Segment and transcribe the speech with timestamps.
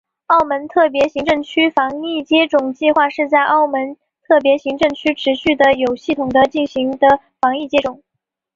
[0.25, 8.01] 澳门特别行政区防疫接种计划是在澳门特别行政区持续地有系统地进行的防疫接种。